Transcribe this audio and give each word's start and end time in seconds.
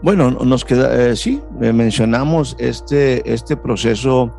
Bueno, 0.00 0.30
nos 0.30 0.64
queda, 0.64 1.10
eh, 1.10 1.16
sí, 1.16 1.42
mencionamos 1.58 2.54
este, 2.60 3.32
este 3.32 3.56
proceso 3.56 4.32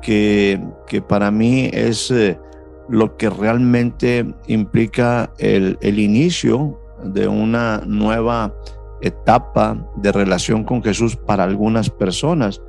que, 0.00 0.58
que 0.86 1.02
para 1.02 1.30
mí 1.30 1.68
es 1.70 2.10
eh, 2.10 2.40
lo 2.88 3.18
que 3.18 3.28
realmente 3.28 4.34
implica 4.46 5.30
el, 5.36 5.76
el, 5.82 5.98
inicio 5.98 6.80
de 7.04 7.28
una 7.28 7.82
nueva 7.86 8.54
etapa 9.02 9.86
de 9.96 10.12
relación 10.12 10.64
con 10.64 10.82
Jesús 10.82 11.14
para 11.14 11.44
algunas 11.44 11.90
personas 11.90 12.62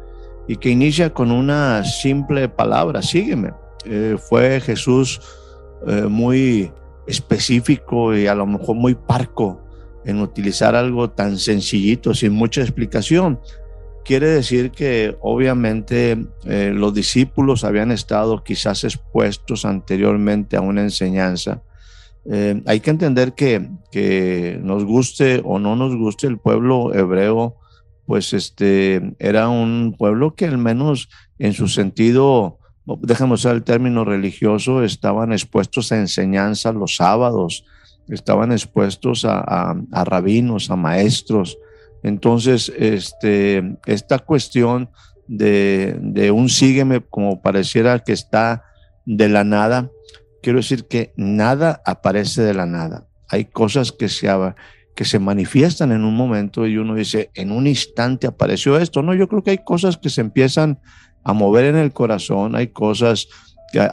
y 0.45 0.57
que 0.57 0.69
inicia 0.69 1.13
con 1.13 1.31
una 1.31 1.85
simple 1.85 2.49
palabra, 2.49 3.01
sígueme. 3.01 3.53
Eh, 3.85 4.17
fue 4.19 4.59
Jesús 4.59 5.21
muy 6.09 6.71
específico 7.07 8.15
y 8.15 8.27
a 8.27 8.35
lo 8.35 8.45
mejor 8.45 8.77
muy 8.77 8.95
parco 8.95 9.62
en 10.05 10.21
utilizar 10.21 10.75
algo 10.75 11.09
tan 11.09 11.37
sencillito, 11.37 12.13
sin 12.13 12.33
mucha 12.33 12.61
explicación. 12.61 13.39
Quiere 14.05 14.27
decir 14.27 14.71
que 14.71 15.15
obviamente 15.21 16.25
eh, 16.45 16.71
los 16.75 16.93
discípulos 16.93 17.63
habían 17.63 17.91
estado 17.91 18.43
quizás 18.43 18.83
expuestos 18.83 19.65
anteriormente 19.65 20.57
a 20.57 20.61
una 20.61 20.81
enseñanza. 20.81 21.61
Eh, 22.29 22.61
hay 22.65 22.79
que 22.79 22.89
entender 22.89 23.33
que, 23.33 23.69
que 23.91 24.59
nos 24.61 24.83
guste 24.85 25.41
o 25.43 25.59
no 25.59 25.75
nos 25.75 25.95
guste 25.95 26.27
el 26.27 26.37
pueblo 26.37 26.93
hebreo, 26.93 27.57
pues 28.05 28.33
este 28.33 29.15
era 29.19 29.49
un 29.49 29.95
pueblo 29.97 30.35
que 30.35 30.45
al 30.45 30.57
menos 30.57 31.09
en 31.39 31.53
su 31.53 31.67
sentido, 31.67 32.59
déjame 32.85 33.33
usar 33.33 33.55
el 33.55 33.63
término 33.63 34.05
religioso, 34.05 34.83
estaban 34.83 35.31
expuestos 35.31 35.91
a 35.91 35.97
enseñanza 35.97 36.71
los 36.73 36.95
sábados, 36.95 37.65
estaban 38.09 38.51
expuestos 38.51 39.25
a, 39.25 39.75
rabinos, 40.05 40.69
a 40.69 40.75
maestros. 40.75 41.57
Entonces, 42.03 42.71
este, 42.77 43.77
esta 43.85 44.19
cuestión 44.19 44.89
de, 45.27 46.31
un 46.33 46.49
sígueme 46.49 47.01
como 47.01 47.41
pareciera 47.41 47.99
que 47.99 48.13
está 48.13 48.63
de 49.05 49.29
la 49.29 49.43
nada, 49.43 49.89
quiero 50.41 50.59
decir 50.59 50.87
que 50.87 51.13
nada 51.15 51.81
aparece 51.85 52.41
de 52.41 52.53
la 52.53 52.65
nada. 52.65 53.07
Hay 53.29 53.45
cosas 53.45 53.91
que 53.91 54.09
se, 54.09 54.29
que 54.95 55.05
se 55.05 55.19
manifiestan 55.19 55.91
en 55.91 56.03
un 56.03 56.15
momento 56.15 56.67
y 56.67 56.77
uno 56.77 56.95
dice, 56.95 57.31
en 57.33 57.51
un 57.51 57.67
instante 57.67 58.27
apareció 58.27 58.77
esto. 58.77 59.01
No, 59.01 59.13
yo 59.13 59.27
creo 59.27 59.43
que 59.43 59.51
hay 59.51 59.63
cosas 59.63 59.97
que 59.97 60.09
se 60.09 60.21
empiezan 60.21 60.79
a 61.23 61.33
mover 61.33 61.65
en 61.65 61.77
el 61.77 61.93
corazón, 61.93 62.55
hay 62.55 62.67
cosas, 62.67 63.27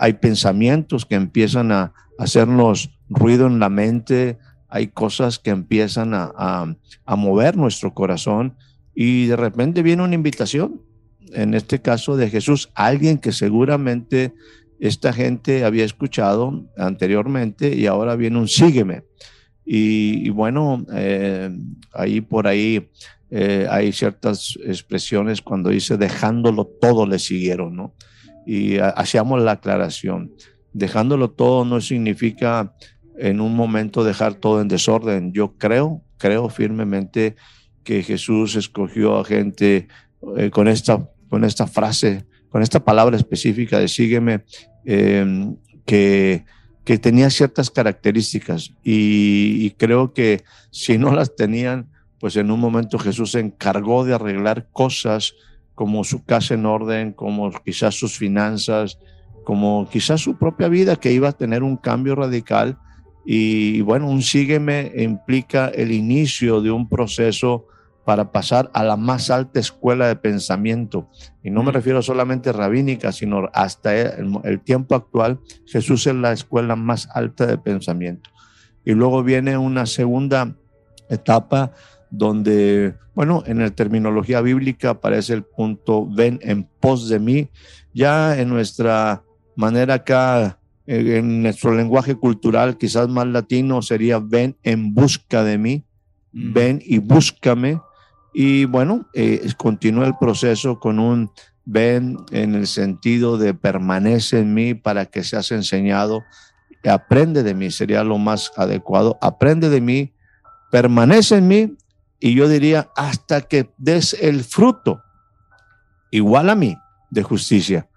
hay 0.01 0.15
pensamientos 0.15 1.07
que 1.07 1.15
empiezan 1.15 1.71
a 1.71 1.93
hacernos 2.19 2.91
ruido 3.11 3.47
en 3.47 3.59
la 3.59 3.69
mente, 3.69 4.39
hay 4.71 4.87
cosas 4.87 5.39
que 5.39 5.51
empiezan 5.51 6.13
a, 6.15 6.77
mover 7.17 7.57
nuestro 7.57 7.93
corazón 7.93 8.57
y 8.95 9.27
de 9.27 9.37
repente 9.37 9.83
viene 9.83 10.05
una 10.05 10.15
invitación, 10.15 10.81
en 11.33 11.55
este 11.55 11.81
caso 11.81 12.17
de 12.17 12.31
Jesús, 12.31 12.71
alguien 12.75 13.19
que 13.19 13.33
seguramente 13.33 14.33
esta 14.79 15.13
gente 15.13 15.65
había 15.65 15.85
escuchado 15.85 16.67
anteriormente 16.77 17.75
y 17.75 17.87
ahora 17.87 18.17
viene 18.17 18.39
un 18.39 18.49
sígueme. 18.49 19.05
Y, 19.65 20.31
bueno, 20.31 20.85
eh, 20.93 21.51
ahí 21.93 22.21
por 22.21 22.49
ahí 22.49 22.89
eh, 23.31 23.67
hay 23.71 23.93
ciertas 23.93 24.59
expresiones 24.65 25.43
cuando 25.43 25.71
dice 25.71 25.97
dejándolo 25.97 26.65
todo 26.65 27.07
le 27.07 27.21
siguieron, 27.21 27.77
¿no? 27.77 27.95
Y 28.47 28.79
hacíamos 28.79 29.43
la 29.43 29.53
aclaración. 29.53 30.33
Dejándolo 30.73 31.31
todo 31.31 31.65
no 31.65 31.81
significa 31.81 32.75
en 33.21 33.41
un 33.41 33.55
momento 33.55 34.03
dejar 34.03 34.35
todo 34.35 34.61
en 34.61 34.69
desorden. 34.69 35.33
Yo 35.33 35.57
creo, 35.59 36.03
creo 36.17 36.49
firmemente 36.49 37.37
que 37.85 38.03
Jesús 38.03 38.57
escogió 38.57 39.19
a 39.19 39.25
gente 39.25 39.89
eh, 40.37 40.51
con, 40.51 40.69
esta, 40.69 41.09
con 41.29 41.45
esta 41.45 41.67
frase, 41.67 42.25
con 42.49 42.63
esta 42.63 42.83
palabra 42.83 43.17
específica 43.17 43.79
de 43.79 43.89
sígueme, 43.89 44.45
em, 44.85 45.57
que, 45.85 46.45
que 46.85 46.99
tenía 46.99 47.29
ciertas 47.31 47.71
características 47.71 48.73
y, 48.83 49.67
y, 49.67 49.71
creo 49.73 50.15
que 50.15 50.43
si 50.71 50.97
no 50.97 51.15
las 51.15 51.37
tenían, 51.37 51.91
pues 52.19 52.37
en 52.37 52.51
un 52.51 52.61
momento 52.61 52.99
Jesús 52.99 53.33
se 53.33 53.41
encargó 53.41 54.05
de 54.05 54.15
arreglar 54.15 54.69
cosas 54.73 55.35
como 55.75 56.05
su 56.05 56.25
casa 56.25 56.55
en 56.55 56.67
orden, 56.67 57.13
como 57.13 57.51
quizás 57.65 57.95
sus 57.95 58.17
finanzas, 58.17 58.99
como 59.45 59.89
quizás 59.91 60.21
su 60.21 60.37
propia 60.39 60.69
vida 60.69 60.97
que 60.97 61.13
iba 61.13 61.29
a 61.29 61.33
tener 61.33 61.63
un 61.63 61.77
cambio 61.77 62.15
radical 62.15 62.79
y 63.25 63.81
bueno, 63.83 64.09
un 64.09 64.23
sígueme 64.23 64.93
implica 64.97 65.69
el 65.69 65.93
inicio 65.93 66.61
de 66.61 66.71
un 66.71 66.89
proceso 66.89 67.67
para 68.05 68.33
pasar 68.33 68.71
a 68.73 68.83
la 68.83 68.97
más 68.97 69.31
alta 69.31 69.61
escuela 69.61 70.09
de 70.09 70.17
pensamiento. 70.17 71.09
Y 71.43 71.51
no 71.51 71.63
me 71.63 71.71
refiero 71.71 72.03
solamente 72.03 72.53
rabínica, 72.53 73.13
sino 73.13 73.49
hasta 73.53 73.97
el, 73.97 74.61
tiempo 74.65 74.95
actual, 74.95 75.39
Jesús 75.67 76.07
es 76.07 76.15
la 76.15 76.33
escuela 76.33 76.77
más 76.77 77.09
alta 77.15 77.47
de 77.47 77.59
pensamiento. 77.59 78.31
Y 78.85 78.93
luego 78.93 79.23
viene 79.23 79.57
una 79.59 79.87
segunda 79.87 80.57
etapa 81.09 81.73
donde, 82.11 82.95
bueno, 83.15 83.45
en 83.47 83.61
la 83.61 83.71
terminología 83.71 84.41
bíblica 84.41 84.91
aparece 84.91 85.35
el 85.35 85.45
punto 85.45 86.07
ven 86.07 86.41
en 86.43 86.65
pos 86.65 87.09
de 87.09 87.21
mí. 87.21 87.49
Ya 87.93 88.39
en 88.41 88.49
nuestra 88.49 89.23
manera 89.55 89.95
acá 89.95 90.60
en 90.91 91.43
nuestro 91.43 91.73
lenguaje 91.73 92.17
cultural, 92.17 92.77
quizás 92.77 93.09
más 93.09 93.27
latino, 93.27 93.81
sería 93.81 94.19
ven 94.19 94.57
en 94.65 94.93
busca 94.93 95.45
de 95.45 95.57
mí, 95.57 95.85
mm. 96.33 96.53
ven 96.53 96.83
y 96.85 96.99
búscame. 96.99 97.81
Y 98.35 98.65
bueno, 98.65 99.07
eh, 99.15 99.49
continúa 99.57 100.07
el 100.07 100.17
proceso 100.19 100.81
con 100.81 100.99
un 100.99 101.31
ven 101.65 102.17
en 102.33 102.57
el 102.57 102.67
sentido 102.67 103.39
de 103.39 103.55
permanece 103.55 104.41
en 104.41 104.53
mí 104.53 104.75
para 104.75 105.07
que 105.07 105.23
seas 105.23 105.53
enseñado, 105.53 106.25
aprende 106.85 107.45
de 107.45 107.55
mí, 107.55 107.71
sería 107.71 108.03
lo 108.03 108.19
más 108.19 108.51
adecuado, 108.57 109.17
aprende 109.21 109.69
de 109.69 109.81
mí, 109.81 110.13
permanece 110.73 111.37
en 111.37 111.47
mí 111.47 111.77
y 112.19 112.35
yo 112.35 112.49
diría 112.49 112.91
hasta 112.97 113.43
que 113.43 113.71
des 113.79 114.15
el 114.21 114.43
fruto 114.43 115.03
igual 116.11 116.51
a 116.51 116.57
mí 116.57 116.77
de 117.11 117.23
justicia. 117.23 117.90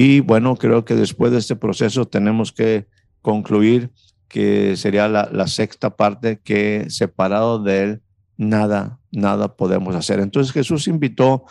Y 0.00 0.20
bueno, 0.20 0.54
creo 0.54 0.84
que 0.84 0.94
después 0.94 1.32
de 1.32 1.38
este 1.38 1.56
proceso 1.56 2.06
tenemos 2.06 2.52
que 2.52 2.86
concluir 3.20 3.90
que 4.28 4.76
sería 4.76 5.08
la, 5.08 5.46
sexta 5.48 5.96
parte 5.96 6.38
que 6.38 6.86
separado 6.88 7.60
de 7.60 7.82
él, 7.82 8.02
nada, 8.36 9.00
nada 9.10 9.56
podemos 9.56 9.96
hacer. 9.96 10.20
Entonces 10.20 10.52
Jesús 10.52 10.86
invitó, 10.86 11.46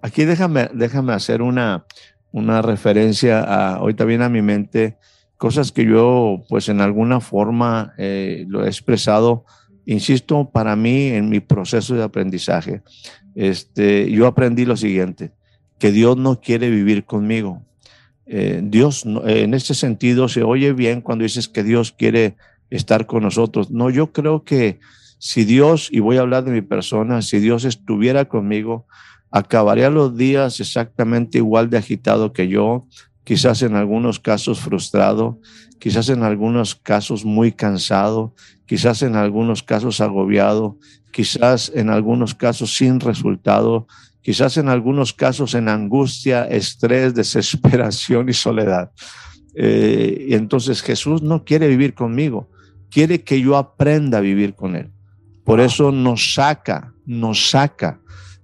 aquí 0.00 0.24
déjame, 0.24 0.70
déjame 0.72 1.12
hacer 1.12 1.42
una, 1.42 1.84
una 2.32 2.62
referencia 2.62 3.42
a, 3.42 3.74
ahorita 3.74 4.06
viene 4.06 4.24
a 4.24 4.30
mi 4.30 4.40
mente, 4.40 4.96
cosas 5.36 5.70
que 5.70 5.84
yo 5.84 6.44
pues 6.48 6.70
en 6.70 6.80
alguna 6.80 7.20
forma 7.20 7.92
eh, 7.98 8.46
lo 8.48 8.64
he 8.64 8.68
expresado, 8.68 9.44
insisto, 9.84 10.50
para 10.50 10.76
mí 10.76 11.08
en 11.08 11.28
mi 11.28 11.40
proceso 11.40 11.94
de 11.94 12.04
aprendizaje. 12.04 12.80
Este, 13.34 14.10
yo 14.10 14.26
aprendí 14.26 14.64
lo 14.64 14.78
siguiente, 14.78 15.32
que 15.78 15.92
Dios 15.92 16.16
no 16.16 16.40
quiere 16.40 16.70
vivir 16.70 17.04
conmigo. 17.04 17.65
Eh, 18.26 18.60
Dios, 18.62 19.04
eh, 19.06 19.42
en 19.42 19.54
este 19.54 19.74
sentido, 19.74 20.28
se 20.28 20.42
oye 20.42 20.72
bien 20.72 21.00
cuando 21.00 21.22
dices 21.22 21.48
que 21.48 21.62
Dios 21.62 21.92
quiere 21.92 22.36
estar 22.70 23.06
con 23.06 23.22
nosotros. 23.22 23.70
No, 23.70 23.90
yo 23.90 24.12
creo 24.12 24.44
que 24.44 24.80
si 25.18 25.44
Dios, 25.44 25.88
y 25.90 26.00
voy 26.00 26.16
a 26.16 26.20
hablar 26.20 26.44
de 26.44 26.50
mi 26.50 26.62
persona, 26.62 27.22
si 27.22 27.38
Dios 27.38 27.64
estuviera 27.64 28.26
conmigo, 28.26 28.86
acabaría 29.30 29.90
los 29.90 30.16
días 30.16 30.60
exactamente 30.60 31.38
igual 31.38 31.70
de 31.70 31.78
agitado 31.78 32.32
que 32.32 32.48
yo, 32.48 32.86
quizás 33.24 33.62
en 33.62 33.74
algunos 33.76 34.20
casos 34.20 34.60
frustrado, 34.60 35.40
quizás 35.78 36.08
en 36.08 36.22
algunos 36.22 36.74
casos 36.74 37.24
muy 37.24 37.52
cansado, 37.52 38.34
quizás 38.66 39.02
en 39.02 39.16
algunos 39.16 39.62
casos 39.62 40.00
agobiado, 40.00 40.78
quizás 41.12 41.72
en 41.74 41.90
algunos 41.90 42.34
casos 42.34 42.76
sin 42.76 43.00
resultado, 43.00 43.86
quizás 44.26 44.56
en 44.56 44.68
algunos 44.68 45.12
casos 45.12 45.54
en 45.54 45.68
angustia, 45.68 46.46
estrés, 46.46 47.14
desesperación 47.22 48.28
y 48.28 48.32
soledad. 48.32 48.90
Eh, 49.54 50.26
y 50.30 50.34
entonces 50.34 50.82
Jesús 50.82 51.22
no 51.22 51.44
quiere 51.44 51.68
vivir 51.68 51.94
conmigo, 51.94 52.50
quiere 52.90 53.22
que 53.22 53.40
yo 53.40 53.56
aprenda 53.56 54.18
a 54.18 54.20
vivir 54.20 54.56
con 54.56 54.74
Él. 54.74 54.90
Por 55.44 55.60
eso 55.60 55.92
nos 55.92 56.34
saca, 56.34 56.92
nos 57.04 57.50
saca 57.50 58.00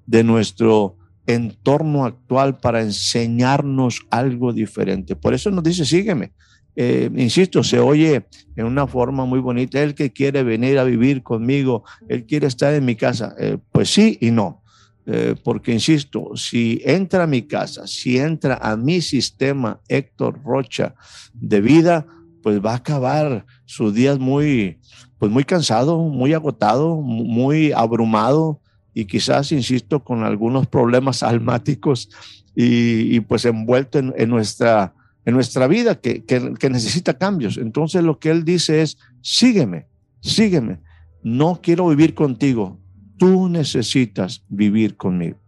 de 0.07 0.23
nuestro 0.23 0.99
entorno 1.27 2.05
actual 2.05 2.59
para 2.59 2.81
enseñarnos 2.83 4.03
algo 4.09 4.53
diferente. 4.53 5.17
Por 5.17 5.35
eso 5.35 5.51
nos 5.51 5.65
dice, 5.65 5.85
sígueme. 5.85 6.31
Eh, 6.77 7.11
insisto, 7.17 7.65
se 7.65 7.81
oye 7.81 8.29
en 8.55 8.67
una 8.67 8.87
forma 8.87 9.25
muy 9.25 9.41
bonita, 9.41 9.83
él 9.83 9.97
que 9.97 10.13
quiere 10.13 10.45
venir 10.45 10.79
a 10.79 10.85
vivir 10.85 11.25
conmigo, 11.25 11.83
él 12.09 12.25
quiere 12.25 12.47
estar 12.47 12.73
en 12.73 12.85
mi 12.85 12.95
casa. 12.95 13.35
Eh, 13.37 13.59
pues 13.73 13.93
sí 13.93 14.17
y 14.21 14.31
no, 14.31 14.62
eh, 15.07 15.35
porque 15.43 15.73
insisto, 15.73 16.37
si 16.37 16.81
entra 16.85 17.25
a 17.25 17.27
mi 17.27 17.43
casa, 17.43 17.87
si 17.87 18.19
entra 18.19 18.59
a 18.63 18.77
mi 18.77 19.01
sistema 19.01 19.81
Héctor 19.89 20.43
Rocha 20.45 20.95
de 21.35 21.61
vida, 21.61 22.07
pues 22.43 22.65
va 22.65 22.73
a 22.73 22.77
acabar 22.77 23.47
sus 23.65 23.95
días 23.95 24.19
muy, 24.19 24.79
pues 25.19 25.31
muy 25.31 25.45
cansado, 25.45 25.99
muy 25.99 26.35
agotado, 26.35 26.97
muy 26.97 27.73
abrumado 27.73 28.61
y 28.95 29.07
quizás, 29.07 29.53
insisto, 29.53 30.05
con 30.05 30.25
algunos 30.25 30.67
problemas 30.67 31.23
almáticos 31.23 32.09
y, 32.55 33.21
pues 33.21 33.45
envuelto 33.45 33.99
en 33.99 34.29
nuestra 34.29 34.95
en 35.25 35.35
nuestra 35.35 35.67
vida 35.67 36.01
que, 36.01 36.25
necesita 36.71 37.17
cambios. 37.17 37.57
Entonces 37.57 38.03
lo 38.03 38.19
que 38.19 38.31
él 38.31 38.45
dice 38.45 38.83
es, 38.83 38.99
sígueme, 39.21 39.87
sígueme. 40.21 40.81
No 41.23 41.61
quiero 41.63 41.89
vivir 41.89 42.15
contigo. 42.15 42.81
Tú 43.23 43.49
necesitas 43.49 44.43
vivir 44.49 44.97
conmigo. 44.97 45.39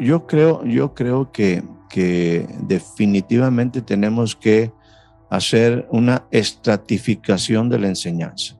Yo, 0.00 0.26
creo, 0.26 0.64
yo 0.64 0.94
creo 0.94 1.30
que, 1.30 1.62
que 1.88 2.44
definitivamente 2.66 3.82
tenemos 3.82 4.34
que 4.34 4.72
hacer 5.30 5.86
una 5.92 6.26
estratificación 6.32 7.68
de 7.68 7.78
la 7.78 7.86
enseñanza. 7.86 8.58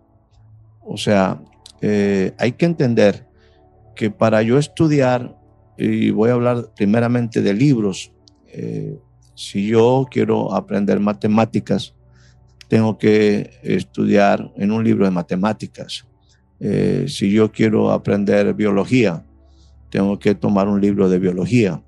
O 0.82 0.96
sea, 0.96 1.42
eh, 1.80 2.32
hay 2.38 2.52
que 2.52 2.66
entender 2.66 3.26
que 3.96 4.12
para 4.12 4.40
yo 4.42 4.56
estudiar, 4.56 5.36
y 5.76 6.10
voy 6.10 6.30
a 6.30 6.34
hablar 6.34 6.70
primeramente 6.76 7.42
de 7.42 7.54
libros, 7.54 8.12
eh, 8.46 8.96
si 9.34 9.66
yo 9.66 10.06
quiero 10.08 10.54
aprender 10.54 11.00
matemáticas, 11.00 11.96
tengo 12.68 12.98
que 12.98 13.50
estudiar 13.64 14.52
en 14.54 14.70
un 14.70 14.84
libro 14.84 15.06
de 15.06 15.10
matemáticas. 15.10 16.06
Eh, 16.66 17.04
si 17.08 17.30
yo 17.30 17.52
quiero 17.52 17.90
aprender 17.90 18.54
biología, 18.54 19.22
tengo 19.90 20.18
que 20.18 20.34
tomar 20.34 20.66
un 20.66 20.80
libro 20.80 21.10
de 21.10 21.18
biología. 21.18 21.82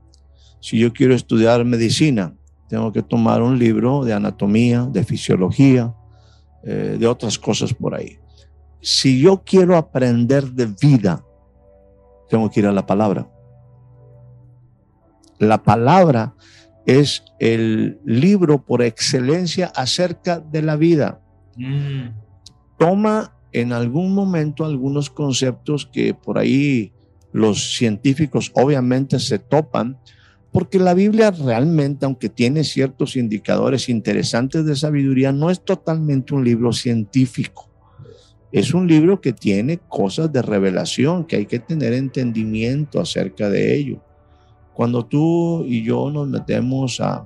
Si 0.60 0.78
yo 0.78 0.92
quiero 0.92 1.14
estudiar 1.14 1.64
medicina, 1.64 2.34
tengo 2.68 2.92
que 2.92 3.02
tomar 3.02 3.40
un 3.40 3.58
libro 3.58 4.04
de 4.04 4.12
anatomía, 4.12 4.82
de 4.82 5.02
fisiología, 5.02 5.94
eh, 6.62 6.98
de 7.00 7.06
otras 7.06 7.38
cosas 7.38 7.72
por 7.72 7.94
ahí. 7.94 8.18
Si 8.82 9.18
yo 9.18 9.42
quiero 9.46 9.78
aprender 9.78 10.44
de 10.50 10.66
vida, 10.66 11.24
tengo 12.28 12.50
que 12.50 12.60
ir 12.60 12.66
a 12.66 12.72
la 12.72 12.84
palabra. 12.84 13.26
La 15.38 15.62
palabra 15.62 16.34
es 16.84 17.24
el 17.38 17.98
libro 18.04 18.62
por 18.62 18.82
excelencia 18.82 19.72
acerca 19.74 20.38
de 20.38 20.60
la 20.60 20.76
vida. 20.76 21.22
Mm. 21.56 22.08
Toma 22.76 23.35
en 23.60 23.72
algún 23.72 24.14
momento 24.14 24.66
algunos 24.66 25.08
conceptos 25.08 25.86
que 25.86 26.12
por 26.12 26.36
ahí 26.38 26.92
los 27.32 27.74
científicos 27.76 28.52
obviamente 28.54 29.18
se 29.18 29.38
topan, 29.38 29.98
porque 30.52 30.78
la 30.78 30.92
Biblia 30.92 31.30
realmente, 31.30 32.04
aunque 32.04 32.28
tiene 32.28 32.64
ciertos 32.64 33.16
indicadores 33.16 33.88
interesantes 33.88 34.66
de 34.66 34.76
sabiduría, 34.76 35.32
no 35.32 35.50
es 35.50 35.64
totalmente 35.64 36.34
un 36.34 36.44
libro 36.44 36.72
científico. 36.72 37.70
Es 38.52 38.74
un 38.74 38.86
libro 38.86 39.22
que 39.22 39.32
tiene 39.32 39.78
cosas 39.78 40.30
de 40.32 40.42
revelación, 40.42 41.24
que 41.24 41.36
hay 41.36 41.46
que 41.46 41.58
tener 41.58 41.94
entendimiento 41.94 43.00
acerca 43.00 43.48
de 43.48 43.74
ello. 43.74 44.02
Cuando 44.76 45.06
tú 45.06 45.64
y 45.64 45.82
yo 45.82 46.10
nos 46.10 46.28
metemos 46.28 47.00
a, 47.00 47.24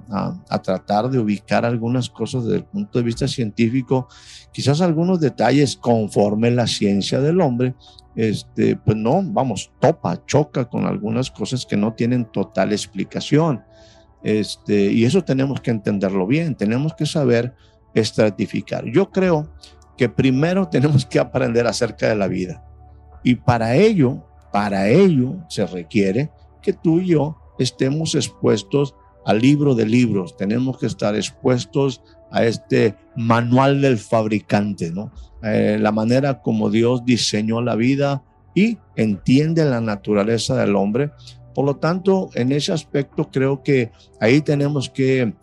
tratar 0.62 1.10
de 1.10 1.18
ubicar 1.18 1.64
algunas 1.64 2.08
cosas 2.08 2.44
desde 2.44 2.58
el 2.58 2.64
punto 2.64 3.00
de 3.00 3.04
vista 3.04 3.26
científico, 3.26 4.06
quizás 4.52 4.80
algunos 4.80 5.18
detalles 5.18 5.76
conforme 5.76 6.52
la 6.52 6.68
ciencia 6.68 7.20
del 7.20 7.40
hombre, 7.40 7.74
este, 8.14 8.76
pues 8.76 8.96
no, 8.96 9.20
vamos, 9.24 9.72
topa, 9.80 10.24
choca 10.26 10.66
con 10.66 10.86
algunas 10.86 11.28
cosas 11.32 11.66
que 11.66 11.76
no 11.76 11.92
tienen 11.92 12.24
total 12.26 12.70
explicación. 12.70 13.64
Este, 14.22 14.92
y 14.92 15.04
eso 15.04 15.24
tenemos 15.24 15.60
que 15.60 15.72
entenderlo 15.72 16.28
bien, 16.28 16.54
tenemos 16.54 16.94
que 16.94 17.04
saber 17.04 17.56
estratificar. 17.94 18.84
Yo 18.84 19.10
creo 19.10 19.52
que 19.98 20.08
primero 20.08 20.68
tenemos 20.70 21.04
que 21.04 21.18
aprender 21.18 21.66
acerca 21.66 22.08
de 22.08 22.14
la 22.14 22.28
vida. 22.28 22.64
Y 23.24 23.34
para 23.34 23.74
ello, 23.74 24.24
para 24.52 24.88
ello 24.88 25.34
se 25.48 25.66
requiere 25.66 26.30
que 26.62 26.72
tú 26.72 27.00
y 27.00 27.08
yo 27.08 27.39
estemos 27.62 28.14
expuestos 28.14 28.94
al 29.24 29.40
libro 29.40 29.74
de 29.74 29.86
libros, 29.86 30.36
tenemos 30.36 30.78
que 30.78 30.86
estar 30.86 31.14
expuestos 31.14 32.02
a 32.30 32.44
este 32.44 32.94
manual 33.16 33.82
del 33.82 33.98
fabricante, 33.98 34.90
¿no? 34.90 35.12
Eh, 35.42 35.78
la 35.80 35.92
manera 35.92 36.42
como 36.42 36.70
Dios 36.70 37.04
diseñó 37.04 37.60
la 37.60 37.74
vida 37.74 38.22
y 38.54 38.78
entiende 38.96 39.64
la 39.64 39.80
naturaleza 39.80 40.56
del 40.56 40.76
hombre. 40.76 41.10
Por 41.54 41.64
lo 41.64 41.76
tanto, 41.76 42.30
en 42.34 42.52
ese 42.52 42.72
aspecto 42.72 43.30
creo 43.30 43.62
que 43.62 43.90
ahí 44.20 44.40
tenemos 44.40 44.88
que 44.88 45.34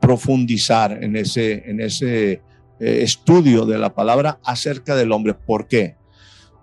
profundizar 0.00 1.02
en 1.02 1.16
ese, 1.16 1.68
en 1.68 1.80
ese 1.80 2.32
eh, 2.32 2.40
estudio 2.78 3.64
de 3.64 3.78
la 3.78 3.94
palabra 3.94 4.38
acerca 4.44 4.94
del 4.94 5.12
hombre. 5.12 5.34
¿Por 5.34 5.66
qué? 5.66 5.96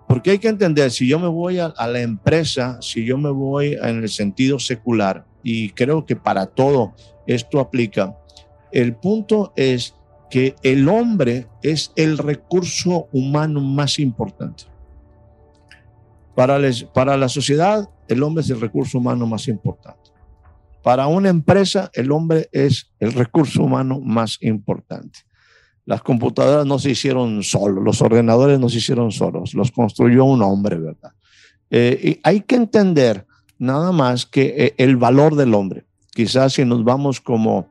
Porque 0.08 0.32
hay 0.32 0.38
que 0.38 0.48
entender, 0.48 0.90
si 0.90 1.08
yo 1.08 1.18
me 1.18 1.28
voy 1.28 1.58
a, 1.58 1.72
la 1.78 2.00
empresa, 2.00 2.78
si 2.80 3.04
yo 3.04 3.16
me 3.18 3.30
voy 3.30 3.74
en 3.74 4.02
el 4.02 4.08
sentido 4.08 4.58
secular, 4.58 5.24
y 5.42 5.70
creo 5.70 6.04
que 6.04 6.16
para 6.16 6.46
todo 6.46 6.94
esto 7.26 7.60
aplica, 7.60 8.16
el 8.72 8.94
punto 8.94 9.52
es 9.56 9.94
que 10.30 10.56
el 10.62 10.88
hombre 10.88 11.46
es 11.62 11.92
el 11.96 12.18
recurso 12.18 13.08
humano 13.12 13.60
más 13.60 13.98
importante. 13.98 14.64
Para, 16.34 16.58
para 16.92 17.16
la 17.16 17.28
sociedad, 17.28 17.88
el 18.08 18.22
hombre 18.22 18.42
es 18.42 18.50
el 18.50 18.60
recurso 18.60 18.98
humano 18.98 19.26
más 19.26 19.48
importante. 19.48 20.10
Para 20.82 21.06
una 21.06 21.30
empresa, 21.30 21.90
el 21.94 22.12
hombre 22.12 22.48
es 22.52 22.92
el 23.00 23.12
recurso 23.12 23.62
humano 23.62 24.00
más 24.00 24.38
importante. 24.42 25.20
Las 25.86 26.02
computadoras 26.02 26.66
no 26.66 26.78
se 26.78 26.90
hicieron 26.90 27.42
solos, 27.42 27.84
los 27.84 28.00
ordenadores 28.00 28.58
no 28.58 28.68
se 28.68 28.78
hicieron 28.78 29.12
solos, 29.12 29.54
los 29.54 29.70
construyó 29.70 30.24
un 30.24 30.42
hombre, 30.42 30.76
¿verdad? 30.76 31.12
Eh, 31.70 32.00
y 32.02 32.20
hay 32.22 32.40
que 32.40 32.56
entender 32.56 33.26
nada 33.58 33.92
más 33.92 34.26
que 34.26 34.54
eh, 34.56 34.74
el 34.78 34.96
valor 34.96 35.36
del 35.36 35.54
hombre. 35.54 35.84
Quizás 36.12 36.54
si 36.54 36.64
nos 36.64 36.84
vamos 36.84 37.20
como, 37.20 37.70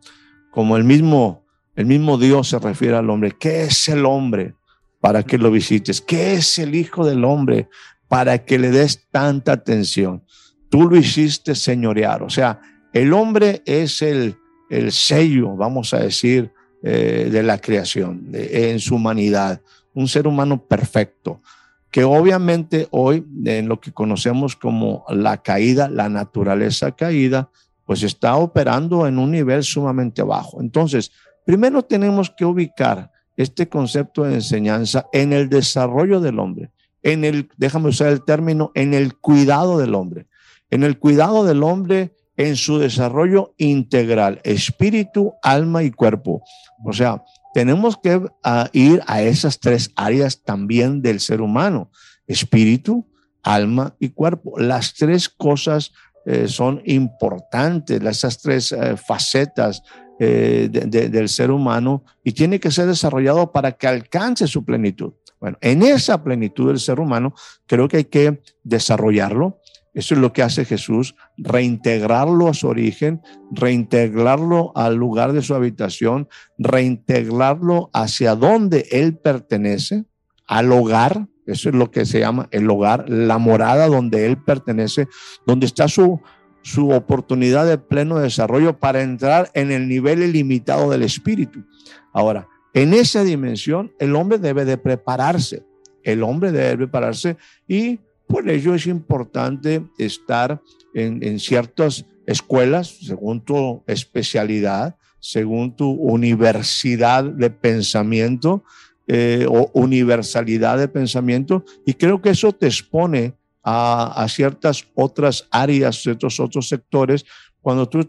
como 0.51 0.77
el, 0.77 0.83
mismo, 0.83 1.45
el 1.75 1.85
mismo 1.85 2.17
Dios 2.17 2.49
se 2.49 2.59
refiere 2.59 2.95
al 2.95 3.09
hombre, 3.09 3.31
¿qué 3.39 3.63
es 3.63 3.87
el 3.87 4.05
hombre 4.05 4.55
para 4.99 5.23
que 5.23 5.37
lo 5.37 5.49
visites? 5.49 6.01
¿Qué 6.01 6.33
es 6.33 6.59
el 6.59 6.75
Hijo 6.75 7.05
del 7.05 7.25
Hombre 7.25 7.69
para 8.07 8.45
que 8.45 8.59
le 8.59 8.71
des 8.71 9.07
tanta 9.09 9.53
atención? 9.53 10.23
Tú 10.69 10.89
lo 10.89 10.97
hiciste 10.97 11.55
señorear, 11.55 12.23
o 12.23 12.29
sea, 12.29 12.59
el 12.93 13.13
hombre 13.13 13.63
es 13.65 14.01
el, 14.01 14.37
el 14.69 14.91
sello, 14.91 15.55
vamos 15.55 15.93
a 15.93 15.99
decir, 15.99 16.51
eh, 16.85 17.29
de 17.31 17.43
la 17.43 17.59
creación, 17.59 18.27
en 18.33 18.79
su 18.79 18.95
humanidad, 18.95 19.61
un 19.93 20.07
ser 20.07 20.27
humano 20.27 20.65
perfecto, 20.65 21.41
que 21.89 22.03
obviamente 22.03 22.87
hoy 22.91 23.25
en 23.45 23.69
lo 23.69 23.79
que 23.79 23.93
conocemos 23.93 24.55
como 24.55 25.05
la 25.07 25.37
caída, 25.37 25.87
la 25.87 26.09
naturaleza 26.09 26.91
caída, 26.91 27.49
pues 27.85 28.03
está 28.03 28.35
operando 28.35 29.07
en 29.07 29.17
un 29.17 29.31
nivel 29.31 29.63
sumamente 29.63 30.23
bajo. 30.23 30.59
Entonces, 30.59 31.11
primero 31.45 31.83
tenemos 31.83 32.29
que 32.29 32.43
ubicar 32.45 33.11
este 33.37 33.69
concepto 33.69 34.23
de 34.23 34.35
enseñanza 34.35 35.07
en 35.13 35.33
el 35.33 35.49
desarrollo 35.49 36.19
del 36.19 36.39
hombre, 36.39 36.71
en 37.01 37.23
el, 37.23 37.49
déjame 37.57 37.89
usar 37.89 38.09
el 38.09 38.23
término, 38.23 38.71
en 38.75 38.93
el 38.93 39.15
cuidado 39.15 39.77
del 39.77 39.95
hombre. 39.95 40.27
En 40.69 40.83
el 40.83 40.97
cuidado 40.97 41.45
del 41.45 41.63
hombre 41.63 42.13
en 42.37 42.55
su 42.55 42.79
desarrollo 42.79 43.53
integral, 43.57 44.41
espíritu, 44.43 45.33
alma 45.41 45.83
y 45.83 45.91
cuerpo. 45.91 46.43
O 46.83 46.93
sea, 46.93 47.23
tenemos 47.53 47.97
que 47.97 48.21
ah, 48.43 48.69
ir 48.73 49.01
a 49.05 49.21
esas 49.21 49.59
tres 49.59 49.91
áreas 49.95 50.43
también 50.43 51.01
del 51.01 51.19
ser 51.19 51.41
humano, 51.41 51.91
espíritu, 52.27 53.07
alma 53.43 53.95
y 53.99 54.09
cuerpo. 54.09 54.59
Las 54.59 54.93
tres 54.95 55.29
cosas 55.29 55.91
eh, 56.25 56.47
son 56.47 56.81
importantes, 56.85 58.01
esas 58.01 58.41
tres 58.41 58.71
eh, 58.71 58.95
facetas 58.97 59.83
eh, 60.19 60.69
del 60.71 61.27
ser 61.27 61.51
humano 61.51 62.05
y 62.23 62.31
tiene 62.31 62.59
que 62.59 62.71
ser 62.71 62.87
desarrollado 62.87 63.51
para 63.51 63.73
que 63.73 63.87
alcance 63.87 64.47
su 64.47 64.63
plenitud. 64.63 65.13
Bueno, 65.39 65.57
en 65.59 65.83
esa 65.83 66.23
plenitud 66.23 66.69
del 66.69 66.79
ser 66.79 67.01
humano 67.01 67.33
creo 67.67 67.89
que 67.89 67.97
hay 67.97 68.05
que 68.05 68.41
desarrollarlo, 68.63 69.59
Eso 69.93 70.15
es 70.15 70.21
lo 70.21 70.33
que 70.33 70.41
hace 70.41 70.65
Jesús, 70.65 71.15
reintegrarlo 71.37 72.47
a 72.47 72.53
su 72.53 72.67
origen, 72.67 73.21
reintegrarlo 73.51 74.71
al 74.75 74.95
lugar 74.95 75.33
de 75.33 75.43
su 75.43 75.53
habitación, 75.53 76.27
reintegrarlo 76.57 77.91
hacia 77.93 78.35
donde 78.35 78.87
él 78.91 79.17
pertenece, 79.17 80.05
al 80.47 80.71
hogar, 80.71 81.27
eso 81.45 81.69
es 81.69 81.75
lo 81.75 81.91
que 81.91 82.05
se 82.05 82.19
llama 82.19 82.47
el 82.51 82.69
hogar, 82.69 83.07
la 83.07 83.37
morada 83.37 83.87
donde 83.87 84.25
él 84.25 84.37
pertenece, 84.37 85.07
donde 85.45 85.67
está 85.67 85.87
su, 85.87 86.21
su 86.63 86.89
oportunidad 86.89 87.67
de 87.67 87.77
pleno 87.77 88.19
desarrollo 88.19 88.79
para 88.79 89.01
entrar 89.01 89.51
en 89.53 89.71
el 89.71 89.87
nivel 89.87 90.23
ilimitado 90.23 90.89
del 90.89 91.03
espíritu. 91.03 91.65
Ahora, 92.13 92.47
en 92.73 92.93
esa 92.93 93.23
dimensión, 93.23 93.93
el 93.99 94.15
hombre 94.15 94.39
debe 94.39 94.65
de 94.65 94.77
prepararse, 94.77 95.63
el 96.03 96.23
hombre 96.23 96.51
debe 96.51 96.77
prepararse 96.77 97.37
y 97.67 97.99
por 98.27 98.49
ello 98.49 98.73
es 98.73 98.87
importante 98.87 99.83
estar 99.97 100.61
en, 100.93 101.39
ciertas 101.39 102.05
escuelas, 102.25 102.97
según 103.01 103.41
tu 103.41 103.83
especialidad, 103.87 104.95
según 105.19 105.75
tu 105.75 105.91
universidad 105.91 107.23
de 107.23 107.49
pensamiento 107.49 108.63
eh, 109.07 109.45
o 109.49 109.69
universalidad 109.73 110.77
de 110.77 110.87
pensamiento, 110.87 111.63
y 111.85 111.93
creo 111.93 112.21
que 112.21 112.29
eso 112.29 112.53
te 112.53 112.67
expone 112.67 113.35
a, 113.63 114.25
ciertas 114.29 114.85
otras 114.93 115.47
áreas, 115.49 116.01
ciertos 116.01 116.39
otros 116.39 116.67
sectores. 116.67 117.25
Cuando 117.61 117.87
tú, 117.87 118.01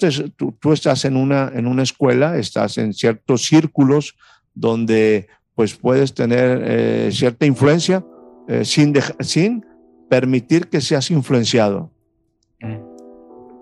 estás 0.73 1.05
en 1.05 1.17
una, 1.17 1.53
en 1.55 1.67
una 1.67 1.85
escuela, 1.85 2.37
estás 2.39 2.77
en 2.79 2.93
ciertos 2.93 3.45
círculos 3.45 4.17
donde 4.53 5.29
pues 5.55 5.75
puedes 5.75 6.13
tener 6.13 6.63
eh, 6.65 7.11
cierta 7.13 7.47
influencia 7.47 8.05
eh, 8.49 8.65
sin, 8.65 8.93
sin 9.21 9.65
permitir 10.09 10.69
que 10.69 10.81
seas 10.81 11.11
influenciado. 11.11 11.91
Mm. 12.61 12.79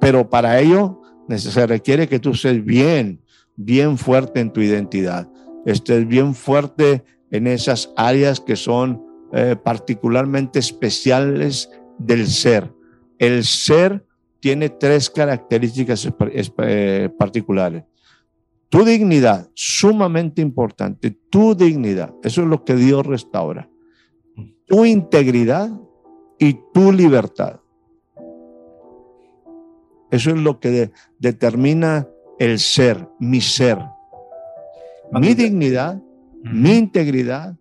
Pero 0.01 0.29
para 0.29 0.61
ello 0.61 1.01
se 1.37 1.67
requiere 1.67 2.09
que 2.09 2.19
tú 2.19 2.31
estés 2.31 2.65
bien, 2.65 3.21
bien 3.57 3.99
fuerte 3.99 4.41
en 4.41 4.53
tu 4.53 4.61
identidad, 4.61 5.29
estés 5.65 6.07
bien 6.07 6.35
fuerte 6.35 7.05
en 7.31 7.47
esas 7.47 7.93
áreas 7.97 8.41
que 8.41 8.57
son 8.57 9.03
eh, 9.33 9.57
particularmente 9.63 10.59
especiales 10.59 11.71
del 11.99 12.27
ser. 12.27 12.71
El 13.19 13.45
ser 13.45 14.05
tiene 14.41 14.69
tres 14.69 15.09
características 15.09 16.13
eh, 16.59 17.09
particulares. 17.19 17.85
Tu 18.69 18.85
dignidad, 18.85 19.51
sumamente 19.55 20.43
importante, 20.43 21.17
tu 21.31 21.55
dignidad, 21.55 22.15
eso 22.23 22.43
es 22.43 22.49
lo 22.49 22.65
que 22.65 22.75
Dios 22.75 23.07
restaura. 23.07 23.69
Tu 24.67 24.85
integridad 24.85 25.71
y 26.43 26.59
tu 26.75 26.91
libertad. 26.91 27.61
Eso 30.11 30.31
es 30.31 30.37
lo 30.37 30.59
que 30.59 30.91
determina 31.21 32.09
el 32.41 32.59
ser, 32.59 33.07
mi 33.21 33.41
ser, 33.41 33.79
mi 35.13 35.35
dignidad, 35.35 36.03
mi 36.43 36.73
integridad 36.73 37.57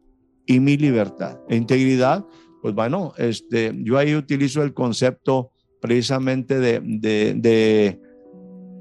y 0.47 0.59
mi 0.59 0.77
libertad. 0.77 1.38
E 1.47 1.57
integridad, 1.57 2.25
pues 2.63 2.73
bueno, 2.73 3.13
este, 3.17 3.71
yo 3.83 4.00
ahí 4.00 4.15
utilizo 4.15 4.63
el 4.63 4.73
concepto 4.73 5.51
precisamente 5.79 6.57
de, 6.59 8.00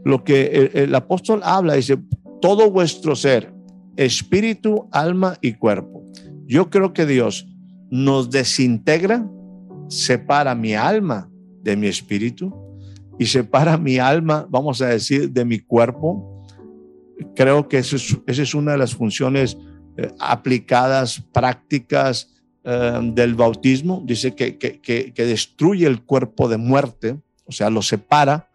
lo 0.02 0.24
que 0.24 0.46
el, 0.46 0.70
el, 0.72 0.94
apóstol 0.94 1.42
habla, 1.44 1.74
dice, 1.74 1.98
todo 2.40 2.70
vuestro 2.70 3.14
ser, 3.14 3.52
espíritu, 3.96 4.88
alma 4.92 5.36
y 5.42 5.52
cuerpo. 5.52 6.10
Yo 6.46 6.70
creo 6.70 6.94
que 6.94 7.04
Dios 7.04 7.46
nos 7.90 8.30
desintegra 8.30 9.28
separa 9.90 10.54
mi 10.54 10.74
alma 10.74 11.28
de 11.62 11.76
mi 11.76 11.88
espíritu 11.88 12.54
y 13.18 13.26
separa 13.26 13.76
mi 13.76 13.98
alma, 13.98 14.46
vamos 14.48 14.80
a 14.80 14.86
decir, 14.86 15.30
de 15.30 15.44
mi 15.44 15.58
cuerpo. 15.58 16.42
Creo 17.34 17.68
que 17.68 17.78
esa 17.78 17.96
es, 17.96 18.54
una 18.54 18.72
de 18.72 18.78
las 18.78 18.94
funciones 18.94 19.58
eh, 19.98 20.10
aplicadas, 20.18 21.20
prácticas 21.32 22.32
eh, 22.64 22.98
del 23.12 23.34
bautismo. 23.34 24.02
Dice 24.06 24.34
que, 24.34 24.56
que 24.56 25.12
destruye 25.26 25.86
el 25.86 26.02
cuerpo 26.02 26.48
de 26.48 26.56
muerte, 26.56 27.20
o 27.44 27.52
sea, 27.52 27.68
lo 27.68 27.82
separa 27.82 28.48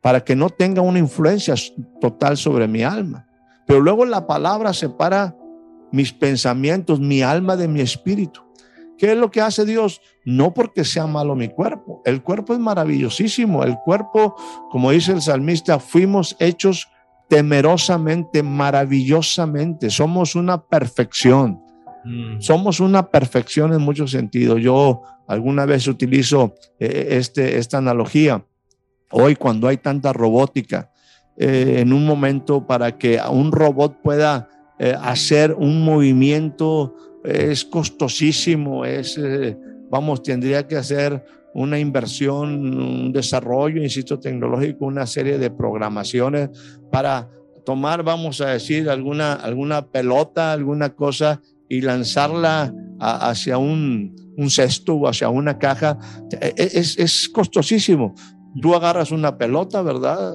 para 0.00 0.22
que 0.22 0.36
no 0.36 0.50
tenga 0.50 0.82
una 0.82 0.98
influencia 0.98 1.54
total 2.00 2.36
sobre 2.36 2.68
mi 2.68 2.82
alma. 2.82 3.26
Pero 3.66 3.80
luego 3.80 4.04
la 4.04 4.26
palabra 4.26 4.72
separa 4.72 5.34
mis 5.90 6.12
pensamientos, 6.12 7.00
mi 7.00 7.22
alma 7.22 7.56
de 7.56 7.68
mi 7.68 7.80
espíritu. 7.80 8.42
¿Qué 9.02 9.10
es 9.10 9.18
lo 9.18 9.32
que 9.32 9.40
hace 9.40 9.64
Dios? 9.64 10.00
No 10.24 10.54
porque 10.54 10.84
sea 10.84 11.08
malo 11.08 11.34
mi 11.34 11.48
cuerpo. 11.48 12.02
El 12.04 12.22
cuerpo 12.22 12.52
es 12.52 12.60
maravillosísimo. 12.60 13.64
El 13.64 13.76
cuerpo, 13.78 14.36
como 14.70 14.92
dice 14.92 15.10
el 15.10 15.20
salmista, 15.20 15.80
fuimos 15.80 16.36
hechos 16.38 16.86
temerosamente, 17.28 18.44
maravillosamente. 18.44 19.90
Somos 19.90 20.36
una 20.36 20.62
perfección. 20.62 21.60
Mm. 22.04 22.40
Somos 22.40 22.78
una 22.78 23.10
perfección 23.10 23.72
en 23.72 23.82
muchos 23.82 24.12
sentidos. 24.12 24.60
Yo 24.60 25.02
alguna 25.26 25.66
vez 25.66 25.88
utilizo 25.88 26.54
eh, 26.78 27.08
este, 27.10 27.58
esta 27.58 27.78
analogía. 27.78 28.46
Hoy 29.10 29.34
cuando 29.34 29.66
hay 29.66 29.78
tanta 29.78 30.12
robótica, 30.12 30.92
eh, 31.36 31.78
en 31.78 31.92
un 31.92 32.06
momento 32.06 32.68
para 32.68 32.96
que 32.98 33.20
un 33.28 33.50
robot 33.50 34.00
pueda 34.00 34.48
eh, 34.78 34.94
hacer 35.02 35.54
un 35.54 35.84
movimiento 35.84 36.94
es 37.24 37.64
costosísimo, 37.64 38.84
es, 38.84 39.18
eh, 39.18 39.56
vamos, 39.90 40.22
tendría 40.22 40.66
que 40.66 40.76
hacer 40.76 41.24
una 41.54 41.78
inversión, 41.78 42.78
un 42.78 43.12
desarrollo, 43.12 43.82
insisto, 43.82 44.18
tecnológico, 44.18 44.86
una 44.86 45.06
serie 45.06 45.38
de 45.38 45.50
programaciones 45.50 46.50
para 46.90 47.30
tomar, 47.64 48.02
vamos 48.02 48.40
a 48.40 48.48
decir, 48.48 48.88
alguna, 48.88 49.34
alguna 49.34 49.86
pelota, 49.86 50.52
alguna 50.52 50.90
cosa 50.90 51.40
y 51.68 51.80
lanzarla 51.80 52.74
hacia 52.98 53.58
un, 53.58 54.14
un, 54.36 54.50
cesto 54.50 54.94
o 54.94 55.08
hacia 55.08 55.28
una 55.28 55.58
caja. 55.58 55.98
E, 56.40 56.54
e, 56.56 56.70
es, 56.78 56.98
es 56.98 57.28
costosísimo. 57.28 58.14
Tú 58.60 58.74
agarras 58.74 59.10
una 59.10 59.38
pelota, 59.38 59.82
¿verdad? 59.82 60.34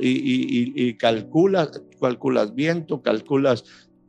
y, 0.00 0.08
y, 0.08 0.72
y, 0.88 0.94
calculas, 0.94 1.82
calculas 2.00 2.54
viento, 2.54 3.02
calculas 3.02 3.64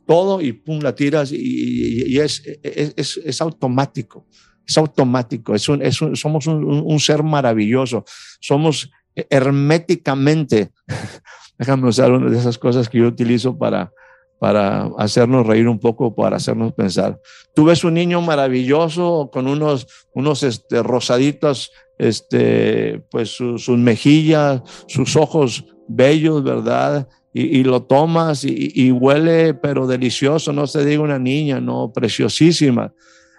todo 0.09 0.41
y 0.41 0.53
pum, 0.53 0.79
la 0.81 0.95
tiras 0.95 1.31
y, 1.31 2.17
es, 2.17 2.41
es, 2.63 3.21
es, 3.23 3.41
automático, 3.41 4.25
es 4.67 4.75
automático, 4.75 5.53
es 5.53 5.69
un, 5.69 5.83
somos 6.15 6.47
un, 6.47 6.99
ser 6.99 7.21
maravilloso, 7.21 8.03
somos 8.39 8.89
herméticamente, 9.13 10.71
déjame 11.59 11.89
usar 11.89 12.11
una 12.11 12.27
de 12.27 12.39
esas 12.39 12.57
cosas 12.57 12.89
que 12.89 12.97
yo 12.97 13.05
utilizo 13.05 13.55
para, 13.55 13.91
para 14.39 14.89
hacernos 14.97 15.45
reír 15.45 15.67
un 15.67 15.77
poco, 15.77 16.15
para 16.15 16.37
hacernos 16.37 16.73
pensar. 16.73 17.21
Tú 17.53 17.65
ves 17.65 17.83
un 17.83 17.93
niño 17.93 18.19
maravilloso 18.19 19.29
con 19.31 19.45
unos, 19.45 19.85
unos 20.15 20.41
este, 20.41 20.81
rosaditos, 20.81 21.71
este, 21.99 23.05
pues 23.11 23.29
sus 23.29 23.77
mejillas, 23.77 24.63
sus 24.87 25.15
ojos 25.15 25.65
bellos, 25.87 26.43
¿verdad? 26.43 27.07
Y, 27.31 27.63
lo 27.63 27.83
tomas 27.83 28.43
y, 28.43 28.91
huele, 28.91 29.53
pero 29.53 29.85
delicioso, 29.85 30.51
no 30.51 30.65
se 30.65 30.83
diga 30.83 31.03
una 31.03 31.19
niña, 31.19 31.61
no, 31.61 31.91
preciosísima. 31.93 32.93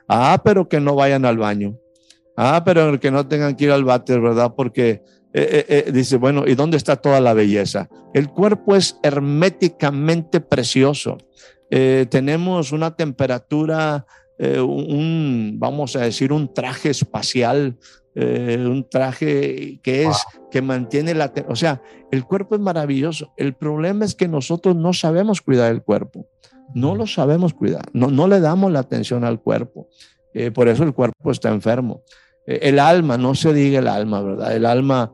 Ah, 0.09 0.41
pero 0.45 0.69
que 0.69 0.81
no 0.81 0.95
vayan 0.95 1.25
al 1.25 1.39
baño. 1.39 1.77
Ah, 2.37 2.63
pero 2.65 2.99
que 3.01 3.11
no 3.11 3.27
tengan 3.27 3.57
que 3.57 3.65
ir 3.65 3.71
al 3.73 3.85
váter, 3.85 4.21
¿verdad? 4.21 4.55
Porque 4.57 5.03
eh, 5.33 5.67
eh, 5.69 5.85
eh, 5.87 5.93
dice, 5.93 6.17
bueno, 6.17 6.45
¿y 6.47 6.55
dónde 6.55 6.77
está 6.77 6.97
toda 6.97 7.21
la 7.21 7.35
belleza? 7.35 7.89
El 8.15 8.29
cuerpo 8.29 8.77
es 8.77 8.99
herméticamente 9.03 10.41
precioso. 10.41 11.19
tenemos 11.69 12.73
una 12.73 12.97
temperatura, 12.97 14.07
un, 14.39 15.57
vamos 15.59 15.95
a 15.95 16.01
decir, 16.01 16.33
un 16.33 16.53
traje 16.53 16.91
espacial 16.91 17.77
eh, 18.15 18.67
un 18.69 18.89
traje 18.89 19.81
que 19.83 20.05
es, 20.05 20.25
que 20.51 20.63
mantiene 20.63 21.15
la, 21.15 21.33
o 21.49 21.55
sea, 21.55 21.81
el 22.11 22.25
cuerpo 22.25 22.57
es 22.57 22.61
maravilloso. 22.61 23.33
El 23.37 23.55
problema 23.55 24.05
es 24.05 24.15
que 24.17 24.27
nosotros 24.27 24.75
no 24.75 24.93
sabemos 24.93 25.41
cuidar 25.41 25.71
el 25.71 25.83
cuerpo, 25.83 26.27
no 26.75 26.97
lo 26.97 27.07
sabemos 27.07 27.55
cuidar, 27.55 27.85
no, 27.93 28.09
no 28.11 28.27
le 28.27 28.41
damos 28.41 28.73
la 28.73 28.81
atención 28.81 29.25
al 29.25 29.41
cuerpo. 29.41 29.89
Eh, 30.35 30.51
por 30.51 30.69
eso 30.69 30.83
el 30.83 30.93
cuerpo 30.93 31.31
está 31.31 31.51
enfermo. 31.51 32.03
Eh, 32.47 32.61
el 32.63 32.81
alma, 32.81 33.17
no 33.17 33.35
se 33.37 33.53
diga 33.53 33.79
el 33.79 33.89
alma, 33.89 34.23
¿verdad? 34.23 34.55
El 34.55 34.67
alma 34.67 35.13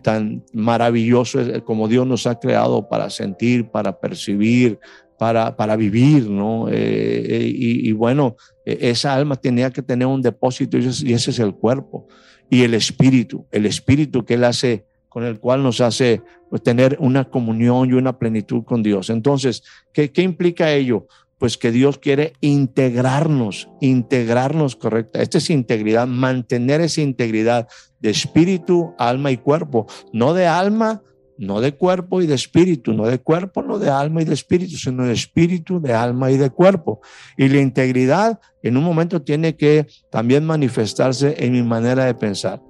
tan 0.00 0.44
maravilloso 0.52 1.40
como 1.64 1.88
Dios 1.88 2.06
nos 2.06 2.28
ha 2.28 2.38
creado 2.38 2.88
para 2.88 3.10
sentir, 3.10 3.68
para 3.68 3.98
percibir, 3.98 4.78
para, 5.18 5.56
para 5.56 5.76
vivir, 5.76 6.28
¿no? 6.28 6.68
y, 6.70 7.88
y, 7.88 7.92
bueno, 7.92 8.36
esa 8.64 9.14
alma 9.14 9.36
tenía 9.36 9.70
que 9.70 9.82
tener 9.82 10.06
un 10.06 10.22
depósito 10.22 10.76
y 10.78 10.86
ese 11.12 11.30
es 11.30 11.38
el 11.38 11.54
cuerpo 11.54 12.06
y 12.50 12.62
el 12.62 12.74
Espíritu, 12.74 13.46
el 13.50 13.66
Espíritu 13.66 14.24
que 14.24 14.34
Él 14.34 14.44
hace, 14.44 14.86
con 15.08 15.24
el 15.24 15.38
cual 15.40 15.62
nos 15.62 15.80
hace 15.80 16.22
pues, 16.50 16.62
tener 16.62 16.96
una 17.00 17.24
comunión 17.24 17.88
y 17.88 17.94
una 17.94 18.18
plenitud 18.18 18.64
con 18.64 18.82
Dios. 18.82 19.10
Entonces, 19.10 19.62
¿qué, 19.92 20.10
¿qué, 20.10 20.22
implica 20.22 20.72
ello? 20.72 21.06
pues 21.38 21.58
que 21.58 21.70
Dios 21.70 21.98
quiere 21.98 22.32
integrarnos, 22.40 23.68
integrarnos 23.80 24.74
correcta. 24.74 25.20
Esta 25.20 25.38
es 25.38 25.50
integridad, 25.50 26.06
mantener 26.06 26.80
esa 26.80 27.02
integridad 27.02 27.68
de 28.00 28.10
espíritu, 28.10 28.94
alma 28.98 29.30
y 29.30 29.36
cuerpo, 29.36 29.86
no 30.14 30.32
de 30.32 30.46
alma, 30.46 31.02
no 31.38 31.60
de 31.60 31.74
cuerpo 31.74 32.22
y 32.22 32.26
de 32.26 32.34
espíritu, 32.34 32.92
no 32.92 33.06
de 33.06 33.18
cuerpo, 33.18 33.62
no 33.62 33.78
de 33.78 33.90
alma 33.90 34.22
y 34.22 34.24
de 34.24 34.34
espíritu, 34.34 34.76
sino 34.76 35.04
de 35.04 35.12
espíritu, 35.12 35.80
de 35.80 35.92
alma 35.92 36.30
y 36.30 36.36
de 36.36 36.50
cuerpo. 36.50 37.00
Y 37.36 37.48
la 37.48 37.60
integridad 37.60 38.40
en 38.62 38.76
un 38.76 38.84
momento 38.84 39.22
tiene 39.22 39.56
que 39.56 39.86
también 40.10 40.44
manifestarse 40.44 41.36
en 41.38 41.52
mi 41.52 41.62
manera 41.62 42.04
de 42.04 42.14
pensar. 42.14 42.62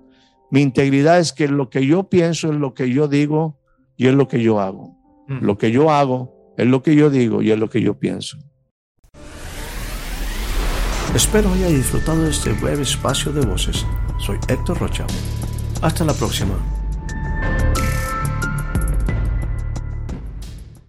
Mi 0.51 0.61
integridad 0.63 1.19
es 1.19 1.33
que 1.33 1.49
lo 1.49 1.71
que 1.71 1.87
yo 1.87 2.09
pienso 2.09 2.53
es 2.53 2.57
lo 2.57 2.75
que 2.75 2.91
yo 2.91 3.09
digo 3.09 3.59
y 3.97 4.07
es 4.07 4.15
lo 4.15 4.29
que 4.29 4.43
yo 4.43 4.61
hago. 4.61 4.97
Mm. 5.29 5.45
Lo 5.45 5.59
que 5.59 5.71
yo 5.71 5.91
hago 5.91 6.55
es 6.57 6.67
lo 6.67 6.83
que 6.83 6.95
yo 6.95 7.11
digo 7.11 7.43
y 7.43 7.51
es 7.51 7.59
lo 7.59 7.69
que 7.69 7.81
yo 7.81 7.99
pienso. 7.99 8.39
Espero 11.15 11.51
haya 11.53 11.69
disfrutado 11.69 12.23
de 12.23 12.31
este 12.31 12.53
breve 12.53 12.83
espacio 12.83 13.33
de 13.33 13.47
voces. 13.47 13.87
Soy 14.19 14.39
Héctor 14.49 14.79
Rocha. 14.79 15.07
Hasta 15.81 16.05
la 16.05 16.13
próxima. 16.13 16.55